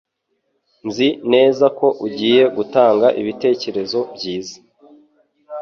[0.87, 4.55] Nzi neza ko ugiye gutanga ibitekerezo byiza.